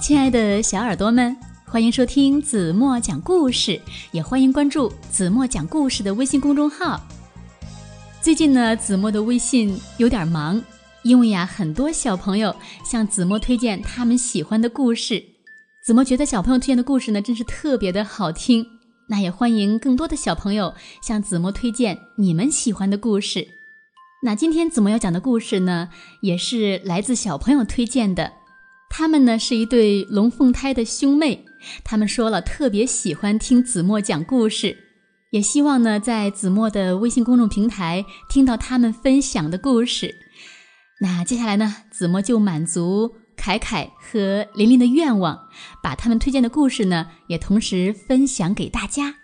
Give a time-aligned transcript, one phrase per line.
[0.00, 1.36] 亲爱的小耳朵们，
[1.66, 3.78] 欢迎收听子墨讲故事，
[4.12, 6.98] 也欢迎关注子墨讲故事的微信公众号。
[8.22, 10.60] 最近呢，子墨的微信有点忙，
[11.02, 15.22] 因为呀，很多小朋友向子墨推荐他们喜欢的故事。
[15.84, 18.66] 子墨觉得小朋友推荐的故事呢，真是特别的好听。
[19.06, 20.72] 那也欢迎更多的小朋友
[21.02, 23.46] 向子墨推荐你们喜欢的故事。
[24.22, 25.90] 那今天子墨要讲的故事呢，
[26.22, 28.39] 也是来自小朋友推荐的。
[28.92, 31.46] 他们呢是一对龙凤胎的兄妹，
[31.84, 34.76] 他们说了特别喜欢听子墨讲故事，
[35.30, 40.16] 也希望呢在子墨的微信公众平台听到他们分享的故事。
[41.00, 45.48] 那接下来呢，子墨就满足凯凯和琳琳的愿望，
[45.82, 49.14] 把他们推荐的故事呢也同时分享给大家。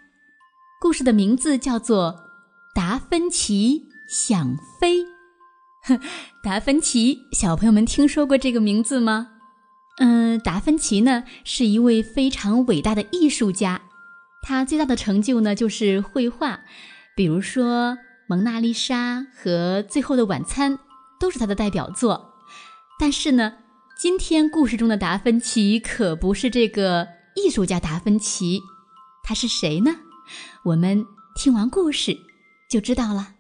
[0.80, 2.14] 故事的名字叫做
[2.74, 5.00] 《达芬奇想飞》。
[6.42, 9.32] 达芬奇，小朋友们听说过这个名字吗？
[9.98, 13.80] 嗯，达芬奇呢是一位非常伟大的艺术家，
[14.42, 16.60] 他最大的成就呢就是绘画，
[17.16, 17.92] 比如说
[18.28, 20.72] 《蒙娜丽莎》和《最后的晚餐》
[21.18, 22.34] 都是他的代表作。
[22.98, 23.54] 但是呢，
[23.98, 28.60] 今天故事中的达芬奇可不是这个艺术家达芬奇，
[29.22, 29.96] 他是谁呢？
[30.64, 32.16] 我们听完故事
[32.68, 33.35] 就知道了。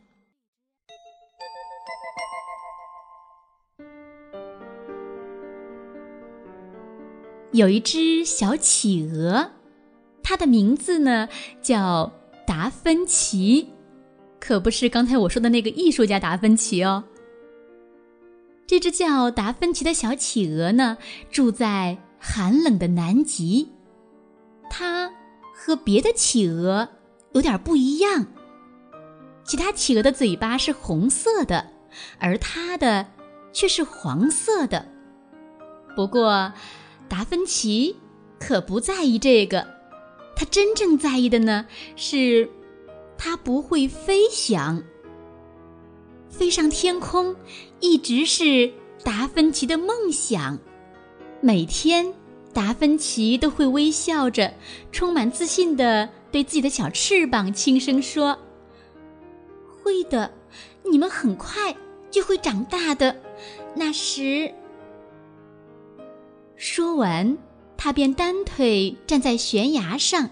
[7.56, 9.52] 有一只小企鹅，
[10.22, 11.26] 它的名字呢
[11.62, 12.12] 叫
[12.46, 13.70] 达芬奇，
[14.38, 17.02] 可不是刚才我说的那个艺术家达芬奇哦。
[18.66, 20.98] 这只叫达芬奇的小企鹅呢，
[21.30, 23.70] 住在寒冷的南极。
[24.68, 25.10] 它
[25.54, 26.86] 和别的企鹅
[27.32, 28.26] 有点不一样，
[29.44, 31.70] 其他企鹅的嘴巴是红色的，
[32.18, 33.06] 而它的
[33.50, 34.84] 却是黄色的。
[35.94, 36.52] 不过，
[37.08, 37.96] 达芬奇
[38.38, 39.66] 可不在意这个，
[40.34, 42.50] 他真正在意的呢是，
[43.16, 44.82] 他不会飞翔。
[46.28, 47.34] 飞上天空
[47.80, 48.72] 一直是
[49.02, 50.58] 达芬奇的梦想。
[51.40, 52.12] 每天，
[52.52, 54.52] 达芬奇都会微笑着，
[54.90, 58.38] 充满自信地对自己的小翅膀轻声说
[59.82, 60.32] ：“会的，
[60.90, 61.74] 你们很快
[62.10, 63.16] 就会长大的。
[63.74, 64.52] 那时。”
[66.56, 67.36] 说完，
[67.76, 70.30] 他便单腿站在悬崖上，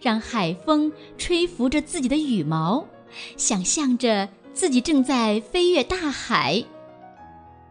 [0.00, 2.86] 让海风吹拂着自己的羽毛，
[3.36, 6.64] 想象着自己正在飞越大海。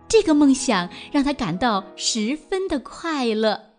[0.09, 3.69] 这个梦想让他感到十分的快乐。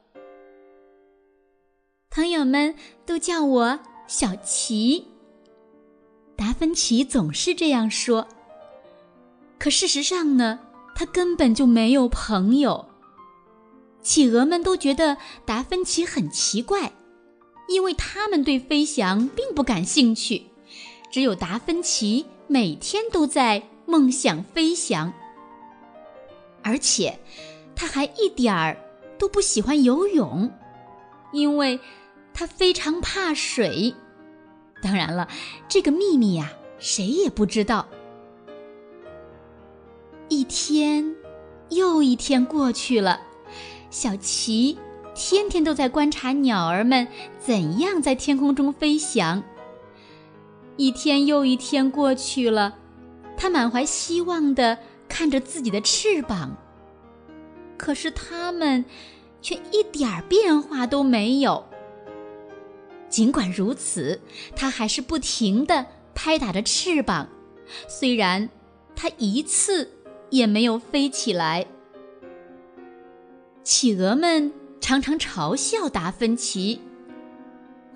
[2.10, 2.74] 朋友们
[3.04, 5.06] 都叫我小奇。
[6.34, 8.26] 达芬奇总是这样说。
[9.58, 10.58] 可事实上呢，
[10.94, 12.88] 他根本就没有朋友。
[14.04, 15.16] 企鹅们都觉得
[15.46, 16.92] 达芬奇很奇怪，
[17.68, 20.50] 因为他们对飞翔并不感兴趣。
[21.10, 25.12] 只有达芬奇每天都在梦想飞翔，
[26.62, 27.18] 而且
[27.74, 28.76] 他还一点儿
[29.18, 30.52] 都不喜欢游泳，
[31.32, 31.80] 因为
[32.34, 33.94] 他非常怕水。
[34.82, 35.28] 当然了，
[35.66, 37.88] 这个秘密呀，谁也不知道。
[40.28, 41.16] 一天
[41.70, 43.20] 又一天过去了。
[43.94, 44.76] 小琪
[45.14, 47.06] 天天都在观察鸟儿们
[47.38, 49.40] 怎样在天空中飞翔。
[50.76, 52.76] 一天又一天过去了，
[53.36, 54.76] 他满怀希望地
[55.08, 56.56] 看着自己的翅膀，
[57.76, 58.84] 可是它们
[59.40, 61.64] 却一点变化都没有。
[63.08, 64.20] 尽管如此，
[64.56, 67.28] 他还是不停地拍打着翅膀，
[67.86, 68.50] 虽然
[68.96, 69.88] 他一次
[70.30, 71.64] 也没有飞起来。
[73.64, 76.82] 企鹅们常常嘲笑达芬奇：“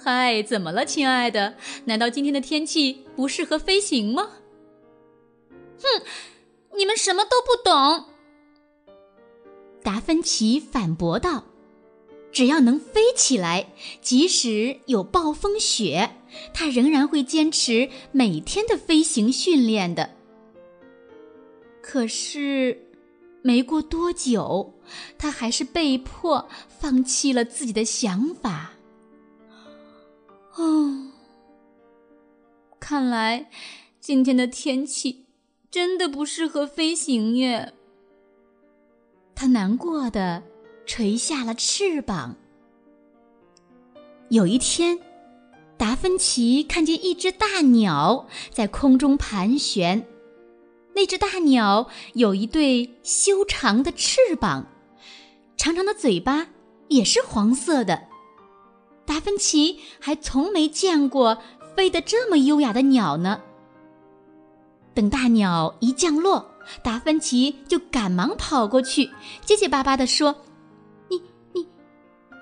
[0.03, 1.56] 嗨，怎么了，亲爱的？
[1.84, 4.31] 难道今天的天气不适合飞行吗
[5.79, 6.03] ？”“哼，
[6.75, 8.06] 你们什么都不懂。”
[9.85, 11.44] 达芬奇反驳道
[12.32, 16.17] ：“只要能飞起来，即使有暴风雪，
[16.55, 20.17] 他仍然会坚持每天的飞行训练的。”
[21.82, 22.88] 可是。
[23.43, 24.75] 没过多久，
[25.17, 28.73] 他还是被迫放弃了自己的想法。
[30.56, 31.12] 哦，
[32.81, 33.49] 看来
[34.00, 35.26] 今天的天气
[35.70, 37.75] 真的不适合飞行耶。
[39.35, 40.43] 他难过的
[40.85, 42.35] 垂下了翅膀。
[44.31, 44.99] 有一天，
[45.76, 50.05] 达芬奇看见一只大鸟在空中盘旋。
[50.99, 54.67] 那只大鸟有一对修长的翅膀，
[55.56, 56.49] 长长的嘴巴
[56.89, 58.09] 也是黄色的。
[59.06, 61.39] 达芬奇还从没见过
[61.77, 63.41] 飞得这么优雅的鸟呢。
[64.93, 66.50] 等大鸟一降落，
[66.83, 69.09] 达芬奇就赶忙跑过去，
[69.45, 70.35] 结结巴巴地说
[71.09, 71.23] ：“你、
[71.53, 71.65] 你、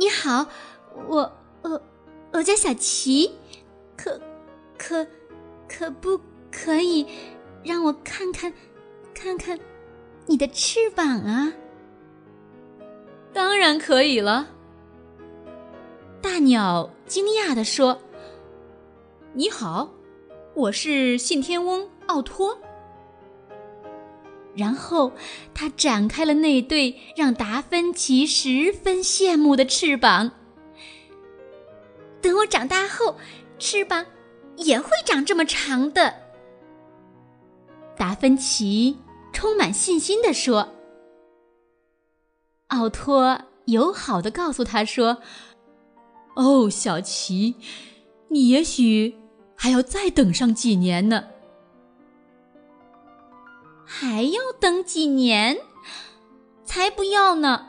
[0.00, 0.46] 你好，
[1.08, 1.30] 我、
[1.60, 1.82] 我、
[2.32, 3.32] 我叫小琪，
[3.98, 4.18] 可、
[4.78, 5.06] 可、
[5.68, 6.18] 可不
[6.50, 7.06] 可以
[7.66, 8.52] 让我看看、
[9.12, 9.58] 看看
[10.26, 11.52] 你的翅膀啊
[13.34, 14.48] ？”“当然可以了。”
[16.22, 18.00] 大鸟惊讶地说
[19.34, 19.90] ：“你好，
[20.54, 22.56] 我是信天翁。”奥托，
[24.54, 25.10] 然后
[25.52, 30.30] 他展开了那对让达芬奇十分羡慕的翅膀。
[32.22, 33.16] 等我长大后，
[33.58, 34.06] 翅膀
[34.54, 36.14] 也会长这么长的。
[37.96, 38.98] 达芬奇
[39.32, 40.74] 充满信心地说。
[42.68, 45.18] 奥托友好的告诉他说
[46.36, 47.54] ：“哦，小奇，
[48.28, 49.16] 你也许
[49.54, 51.28] 还要再等上几年呢。”
[53.88, 55.58] 还要等几年？
[56.64, 57.68] 才不要呢！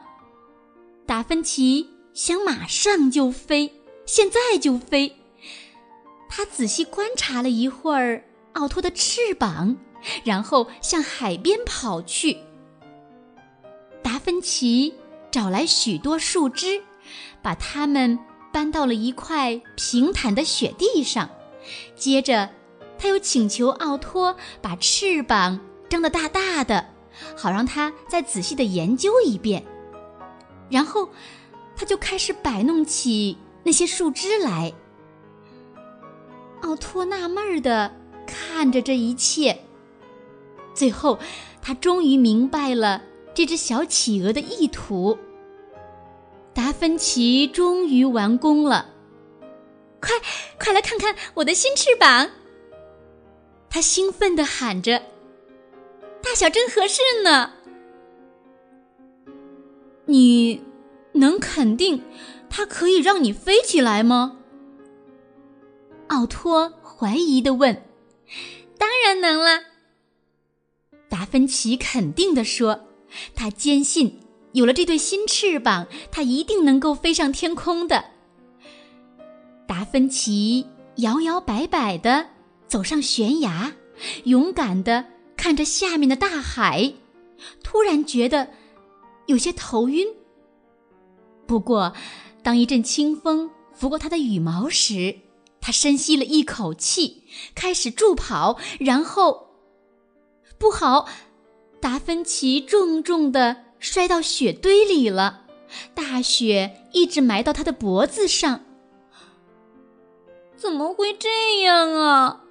[1.05, 5.15] 达芬奇想马上就飞，现在就飞。
[6.27, 9.77] 他仔细观察了一会儿奥托的翅膀，
[10.23, 12.37] 然后向海边跑去。
[14.03, 14.93] 达芬奇
[15.31, 16.81] 找来许多树枝，
[17.41, 18.17] 把它们
[18.51, 21.29] 搬到了一块平坦的雪地上。
[21.95, 22.49] 接着，
[22.97, 25.59] 他又请求奥托把翅膀。
[25.89, 26.85] 张得大大的，
[27.37, 29.65] 好让他再仔细的研究一遍。
[30.69, 31.09] 然后，
[31.77, 34.73] 他就开始摆弄起那些树枝来。
[36.61, 37.95] 奥托纳闷儿的
[38.25, 39.57] 看着这一切，
[40.77, 41.17] 最后，
[41.59, 43.01] 他终于明白了
[43.33, 45.17] 这只小企鹅的意图。
[46.53, 48.89] 达芬奇终于完工了，
[49.99, 50.11] 快，
[50.59, 52.29] 快来看看我的新翅膀！
[53.69, 55.01] 他兴奋地喊着。
[56.21, 57.53] 大小真合适呢。
[60.05, 60.61] 你
[61.13, 62.03] 能肯定
[62.49, 64.37] 它可以让你飞起来吗？
[66.07, 67.83] 奥托怀疑的问。
[68.77, 69.63] 当然能了。
[71.09, 72.87] 达芬奇肯定的说。
[73.35, 74.19] 他坚信，
[74.51, 78.03] 有了这对新翅膀，他一定能够飞上天空的。
[79.67, 80.65] 达芬奇
[80.97, 82.27] 摇摇摆摆的
[82.67, 83.73] 走上悬崖，
[84.25, 85.05] 勇敢的。
[85.37, 86.95] 看着下面的大海，
[87.63, 88.49] 突然觉得
[89.27, 90.07] 有些头晕。
[91.45, 91.93] 不过，
[92.41, 95.15] 当一阵清风拂过他的羽毛时，
[95.61, 98.57] 他深吸了一口气，开始助跑。
[98.79, 99.46] 然后，
[100.57, 101.07] 不好，
[101.79, 105.45] 达芬奇重重的摔到雪堆里了，
[105.93, 108.61] 大雪一直埋到他的脖子上。
[110.55, 112.41] 怎么会这样啊？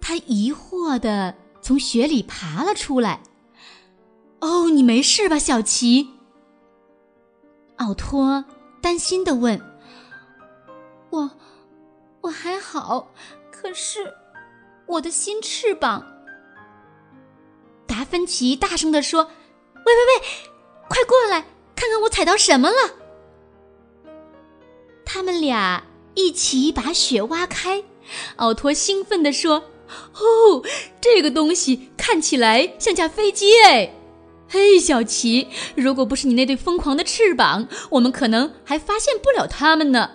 [0.00, 3.20] 他疑惑的从雪里爬了出来。
[4.40, 6.08] “哦，你没事吧，小奇？”
[7.76, 8.46] 奥托
[8.80, 9.60] 担心的问。
[11.10, 11.30] “我，
[12.22, 13.12] 我还好，
[13.50, 14.14] 可是
[14.86, 16.06] 我的新翅膀。”
[18.10, 19.24] 芬奇大声地说
[19.74, 20.26] ，“喂喂喂，
[20.88, 22.76] 快过来看看我踩到什么了！”
[25.04, 25.84] 他们俩
[26.14, 27.84] 一起把雪挖开。
[28.36, 29.64] 奥托兴奋地说。
[29.88, 30.62] 哦，
[31.00, 33.94] 这个东西看起来像架飞机哎！
[34.46, 40.10] 嘿，小奇，如果不是你那对疯狂的翅膀，我们可能还发现不了它们呢。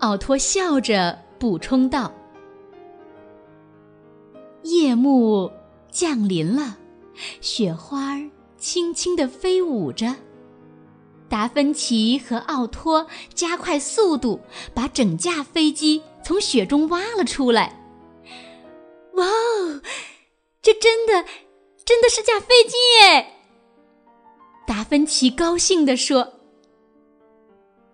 [0.00, 2.12] 奥托笑着补充道。
[4.64, 5.50] 夜幕
[5.92, 6.78] 降临了，
[7.42, 8.18] 雪花
[8.56, 10.16] 轻轻地飞舞着。
[11.28, 14.40] 达芬奇和奥托加快速度，
[14.74, 17.78] 把整架飞机从雪中挖了出来。
[19.14, 19.82] 哇哦，
[20.62, 21.24] 这真的，
[21.84, 23.34] 真的是架飞机耶！
[24.66, 26.34] 达芬奇高兴地说：“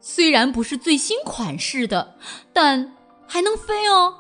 [0.01, 2.17] 虽然不是最新款式的，
[2.53, 4.15] 但还能飞哦。”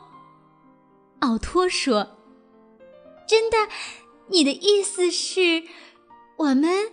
[1.20, 2.17] 奥托说
[3.28, 3.56] ：“真的？
[4.30, 5.62] 你的意思是，
[6.36, 6.92] 我们，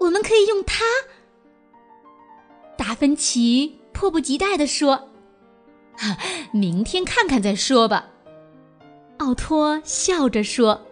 [0.00, 0.84] 我们可以用它？”
[2.76, 5.08] 达芬奇迫不及待地说
[6.52, 8.10] ：“明天看看再说吧。”
[9.18, 10.86] 奥托笑着说：“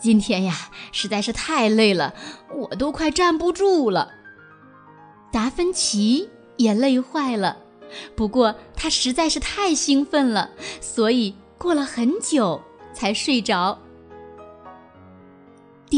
[0.00, 2.14] 今天呀，实在是太累了，
[2.54, 4.12] 我都快站不住了。”
[5.30, 7.58] 达芬奇也累坏了，
[8.16, 10.50] 不过他实在是太兴奋了，
[10.80, 12.62] 所以过了很久
[12.94, 13.78] 才睡着。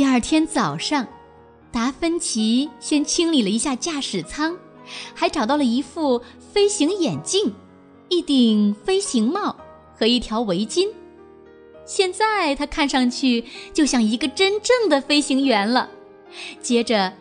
[0.01, 1.07] 第二天早上，
[1.71, 4.57] 达芬奇先清理了一下驾驶舱，
[5.13, 7.53] 还找到了一副飞行眼镜、
[8.09, 9.55] 一顶飞行帽
[9.95, 10.89] 和一条围巾。
[11.85, 15.91] 现在他看上去就像一个真正的飞行员了。
[16.63, 17.13] 接着，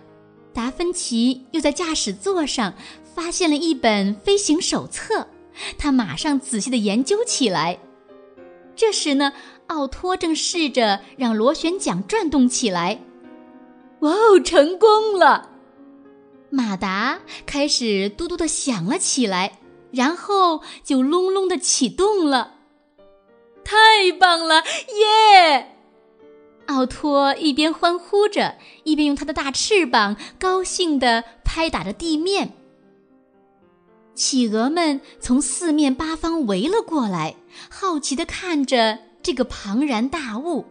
[0.54, 2.74] 达芬奇又在驾驶座上
[3.14, 5.28] 发现了一本飞行手册，
[5.78, 7.78] 他马上仔细的研究起来。
[8.74, 9.34] 这时呢，
[9.70, 13.00] 奥托正试着让螺旋桨转动起来。
[14.00, 15.50] 哇哦，成功了！
[16.50, 19.60] 马达开始嘟嘟的响了起来，
[19.92, 22.56] 然后就隆隆的启动了。
[23.64, 25.76] 太棒了，耶！
[26.66, 32.54] 奥托一边欢呼着，一边用他的大翅膀高兴地拍打着地面。
[34.16, 37.36] 企鹅们从四面八方围了过来，
[37.70, 40.66] 好奇地看着这个庞然大物。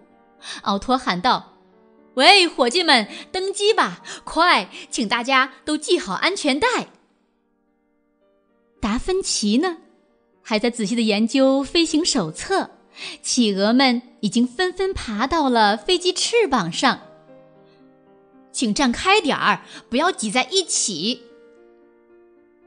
[0.62, 1.54] 奥托喊道。
[2.14, 4.02] 喂，伙计们，登机吧！
[4.24, 6.88] 快，请大家都系好安全带。
[8.80, 9.78] 达芬奇呢，
[10.42, 12.70] 还在仔细的研究飞行手册。
[13.22, 17.02] 企鹅们已经纷纷爬到了飞机翅膀上。
[18.50, 21.22] 请站开点儿，不要挤在一起。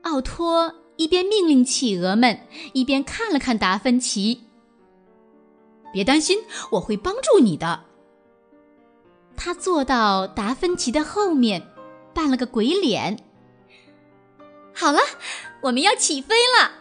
[0.04, 4.44] 奥托一边命令企鹅们，一边看了看达芬奇。
[5.92, 6.40] 别担心，
[6.72, 7.86] 我会帮助你的。
[9.36, 11.68] 他坐到达芬奇的后面，
[12.14, 13.24] 扮了个鬼脸。
[14.74, 15.00] 好了，
[15.62, 16.72] 我们要起飞了！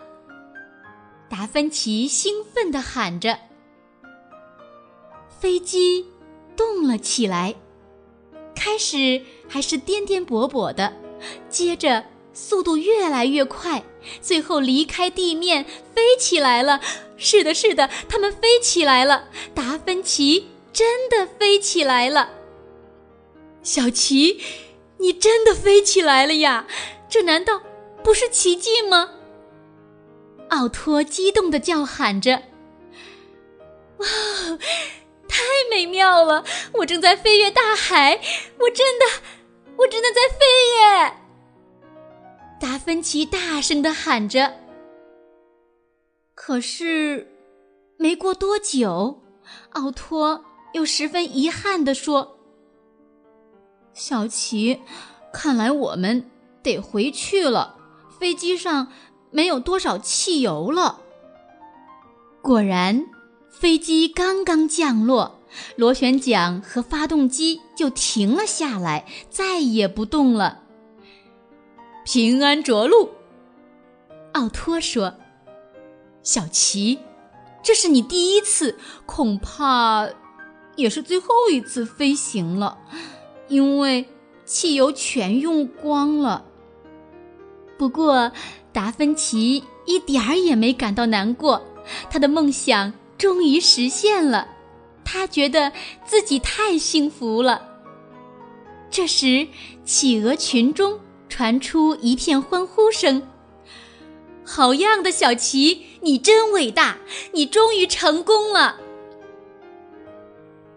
[1.29, 3.38] 达芬奇兴奋地喊着。
[5.29, 6.07] 飞机
[6.57, 7.55] 动了起来，
[8.55, 10.93] 开始还是颠颠簸簸的，
[11.49, 13.83] 接着速度越来越快，
[14.21, 15.64] 最后离开地面
[15.95, 16.81] 飞起来了。
[17.21, 19.29] 是的，是的，他们飞起来了。
[19.55, 22.31] 达芬奇真的飞起来了。
[23.62, 24.41] 小琪，
[24.97, 26.67] 你真的飞起来了呀！
[27.11, 27.61] 这难道
[28.03, 29.11] 不是奇迹吗？
[30.49, 32.43] 奥托激动地叫喊着
[33.99, 34.07] ：“哇，
[35.29, 36.43] 太美妙了！
[36.73, 38.19] 我正在飞越大海，
[38.61, 39.05] 我真的，
[39.77, 40.47] 我真的在飞
[40.79, 41.17] 耶！”
[42.59, 44.60] 达芬奇大声地喊着。
[46.43, 47.31] 可是，
[47.99, 49.21] 没过多久，
[49.73, 50.43] 奥托
[50.73, 52.39] 又十分遗憾地说。
[53.93, 54.81] 小琪，
[55.35, 56.31] 看来我们
[56.63, 57.77] 得回去了。
[58.19, 58.91] 飞机上
[59.31, 61.03] 没有多少汽油了。
[62.41, 63.05] 果然，
[63.51, 65.41] 飞机刚刚降落，
[65.77, 70.63] 螺旋桨和发动机就停了下来，再也不动了。
[72.03, 73.11] 平安着陆，
[74.33, 75.17] 奥托说
[76.23, 76.99] ：“小琪，
[77.62, 80.09] 这是你第一次，恐怕
[80.77, 82.79] 也是最后一次飞行了。”
[83.49, 84.07] 因为
[84.45, 86.45] 汽油全用光了。
[87.77, 88.31] 不过，
[88.73, 91.61] 达芬奇一点儿也没感到难过，
[92.09, 94.47] 他的梦想终于实现了，
[95.05, 95.73] 他觉得
[96.05, 97.61] 自己太幸福了。
[98.89, 99.49] 这时，
[99.85, 103.27] 企鹅群中传出一片欢呼声
[104.47, 106.99] ：“好样的，小奇，你真伟大，
[107.33, 108.76] 你终于成功了！”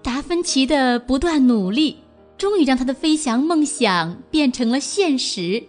[0.03, 1.99] 达芬奇的不断努力。
[2.35, 5.63] 终于让他的飞翔梦想变成了现实。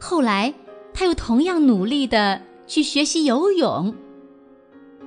[0.00, 0.52] 后来，
[0.92, 3.94] 他又同样努力地去学习游泳。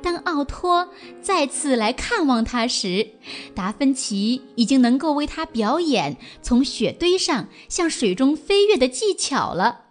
[0.01, 0.87] 当奥托
[1.21, 3.09] 再次来看望他时，
[3.53, 9.81] 达芬奇已经能够为他表演从雪堆上向水中飞跃的技巧了。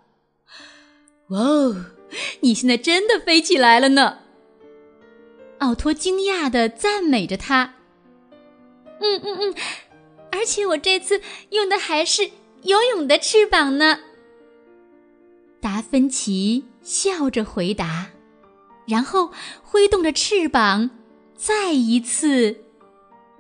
[1.29, 1.87] 哇哦，
[2.41, 4.19] 你现在真的飞起来了呢！
[5.59, 7.75] 奥托惊讶地赞美着他。
[9.01, 9.55] 嗯嗯嗯。
[10.31, 12.31] 而且我这次用的还是
[12.63, 14.01] 游泳的翅膀呢。
[15.61, 18.09] 达芬奇笑着回答，
[18.87, 19.31] 然后
[19.63, 20.91] 挥动着翅膀，
[21.37, 22.65] 再一次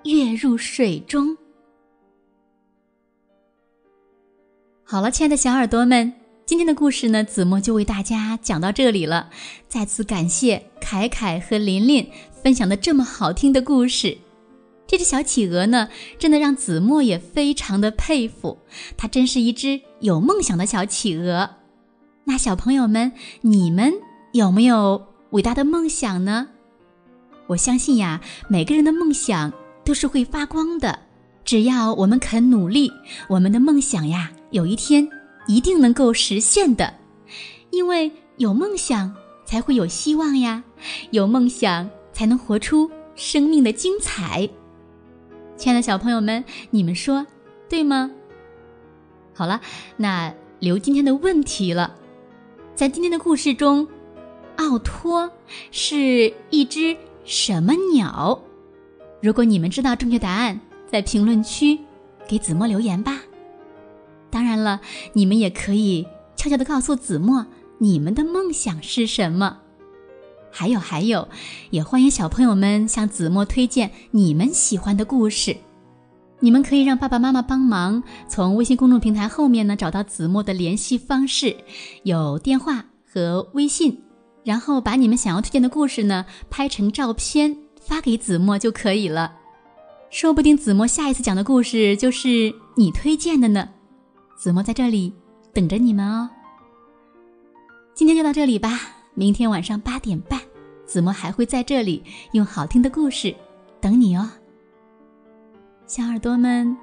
[0.05, 1.37] 跃入水中。
[4.85, 6.13] 好了，亲爱的小耳朵们，
[6.47, 9.31] 今天的故事呢，子墨就为大家讲到这里了。
[9.67, 12.07] 再次感谢凯凯和琳琳
[12.43, 14.19] 分享的这么好听的故事。
[14.87, 18.59] 这只小企鹅呢，真的让子墨也非常的佩服。
[18.95, 21.49] 它真是一只有梦想的小企鹅。
[22.25, 23.95] 那小朋友们，你们
[24.33, 26.49] 有没有伟大的梦想呢？
[27.47, 29.51] 我相信呀，每个人的梦想
[29.83, 30.99] 都是会发光的。
[31.43, 32.93] 只要我们肯努力，
[33.31, 35.09] 我们的梦想呀，有一天
[35.47, 36.95] 一定能够实现的。
[37.71, 40.63] 因为有梦想才会有希望呀，
[41.11, 44.49] 有梦想才能活出生命的精彩。
[45.57, 47.27] 亲爱的小朋友们，你们说
[47.69, 48.11] 对吗？
[49.35, 49.61] 好了，
[49.97, 51.97] 那留今天的问题了。
[52.77, 53.87] 在今天的故事中，
[54.57, 55.29] 奥托
[55.73, 58.41] 是一只什么鸟？
[59.21, 61.79] 如果你们知道正确答案，在评论区
[62.29, 63.24] 给子墨留言吧。
[64.35, 64.81] 当然了，
[65.13, 67.47] 你们也可以悄悄的告诉子墨
[67.79, 69.59] 你们的梦想是什么。
[70.51, 71.29] 还有还有，
[71.71, 75.57] 也欢迎小朋友们向子墨推荐你们喜欢的故事。
[76.41, 81.57] 你们可以让爸爸妈妈帮忙，从微信公众平台后面呢找到子墨的联系方式，
[82.03, 84.03] 有电话和微信，
[84.43, 89.37] 然后把你们想要推荐的故事呢拍成照片发给子墨就可以了。
[90.11, 93.69] 说不定子墨下一次讲的故事就是你推荐的呢。
[94.45, 95.11] 子墨在这里
[95.55, 96.29] 等着你们哦。
[97.95, 98.79] 今天就到这里吧，
[99.15, 100.39] 明天晚上八点半，
[100.85, 103.35] 子墨还会在这里用好听的故事
[103.81, 104.29] 等你哦。
[105.87, 106.77] 小耳朵们，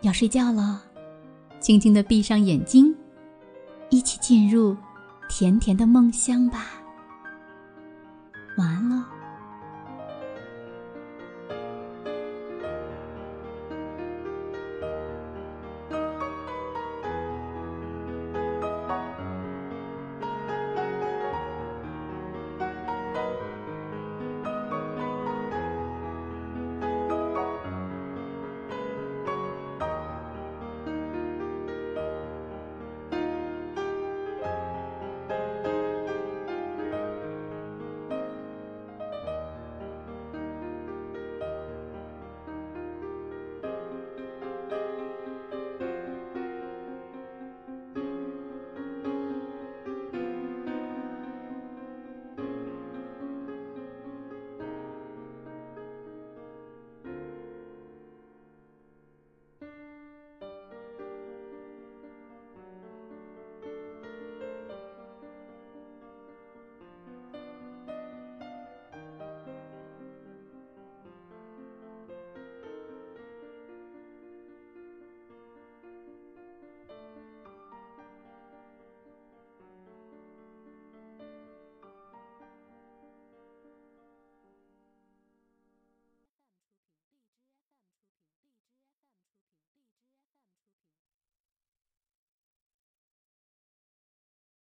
[0.00, 0.82] 要睡觉了，
[1.60, 2.92] 轻轻的闭上眼睛，
[3.88, 4.76] 一起进入
[5.28, 6.66] 甜甜的梦乡吧。
[8.58, 9.13] 晚安喽。